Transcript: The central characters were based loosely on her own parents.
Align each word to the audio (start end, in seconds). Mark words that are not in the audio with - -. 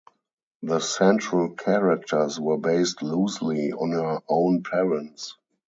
The 0.63 0.79
central 0.79 1.51
characters 1.51 2.39
were 2.39 2.57
based 2.57 3.03
loosely 3.03 3.71
on 3.71 3.91
her 3.91 4.21
own 4.29 4.63
parents. 4.63 5.37